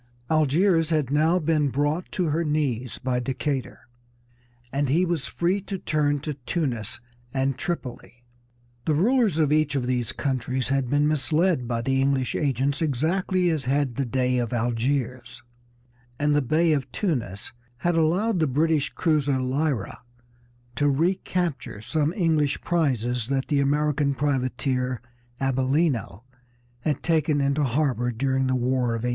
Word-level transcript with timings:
Algiers 0.31 0.89
had 0.89 1.11
now 1.11 1.37
been 1.37 1.69
brought 1.69 2.11
to 2.11 2.25
her 2.29 2.43
knees 2.43 2.97
by 2.97 3.19
Decatur, 3.19 3.81
and 4.73 4.89
he 4.89 5.05
was 5.05 5.27
free 5.27 5.61
to 5.61 5.77
turn 5.77 6.19
to 6.21 6.33
Tunis 6.33 7.01
and 7.35 7.55
Tripoli. 7.55 8.23
The 8.85 8.95
rulers 8.95 9.37
of 9.37 9.53
each 9.53 9.75
of 9.75 9.85
these 9.85 10.11
countries 10.11 10.69
had 10.69 10.89
been 10.89 11.07
misled 11.07 11.67
by 11.67 11.83
the 11.83 12.01
English 12.01 12.33
agents 12.33 12.81
exactly 12.81 13.51
as 13.51 13.65
had 13.65 13.93
the 13.93 14.03
Dey 14.05 14.39
of 14.39 14.53
Algiers, 14.53 15.43
and 16.17 16.35
the 16.35 16.41
Bey 16.41 16.73
of 16.73 16.91
Tunis 16.91 17.53
had 17.77 17.93
allowed 17.93 18.39
the 18.39 18.47
British 18.47 18.89
cruiser 18.89 19.39
Lyra 19.39 20.01
to 20.77 20.89
recapture 20.89 21.79
some 21.79 22.11
English 22.13 22.59
prizes 22.61 23.27
that 23.27 23.49
the 23.49 23.59
American 23.59 24.15
privateer 24.15 24.99
Abellino 25.39 26.23
had 26.79 27.03
taken 27.03 27.39
into 27.39 27.63
harbor 27.63 28.09
during 28.11 28.47
the 28.47 28.55
War 28.55 28.95
of 28.95 29.03
1812. 29.05 29.09